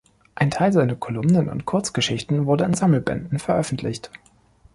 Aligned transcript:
Ein 0.33 0.49
Teil 0.49 0.73
seiner 0.73 0.95
Kolumnen 0.95 1.47
und 1.47 1.67
Kurzgeschichten 1.67 2.47
wurde 2.47 2.63
in 2.65 2.73
Sammelbänden 2.73 3.37
veröffentlicht. 3.37 4.09